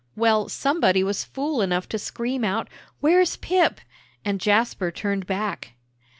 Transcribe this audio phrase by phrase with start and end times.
[0.15, 2.67] Well, somebody was fool enough to scream out,
[3.01, 3.79] 'Where's Pip?'
[4.25, 5.73] and Jasper turned back."